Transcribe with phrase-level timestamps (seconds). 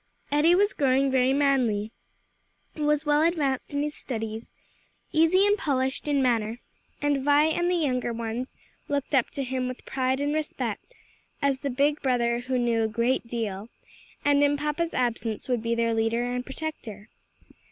[0.31, 1.91] Eddie was growing very manly,
[2.75, 4.51] was well advanced in his studies,
[5.11, 6.57] easy and polished in manner,
[7.03, 8.55] and Vi and the younger ones
[8.87, 10.95] looked up to him with pride and respect,
[11.39, 13.69] as the big brother who knew a great deal,
[14.25, 17.07] and in papa's absence would be their leader and protector.